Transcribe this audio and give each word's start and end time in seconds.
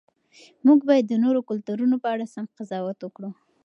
موږ 0.65 0.79
باید 0.89 1.05
د 1.07 1.13
نورو 1.23 1.39
کلتورونو 1.49 1.95
په 2.03 2.07
اړه 2.13 2.25
سم 2.33 2.45
قضاوت 2.57 2.99
وکړو. 3.01 3.29